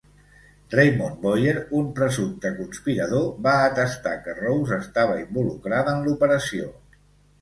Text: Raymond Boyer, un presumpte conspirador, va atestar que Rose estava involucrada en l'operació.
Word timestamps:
Raymond 0.77 1.19
Boyer, 1.25 1.53
un 1.81 1.91
presumpte 1.99 2.51
conspirador, 2.61 3.27
va 3.49 3.53
atestar 3.69 4.15
que 4.25 4.35
Rose 4.41 4.81
estava 4.87 5.23
involucrada 5.27 5.97
en 5.99 6.05
l'operació. 6.09 6.73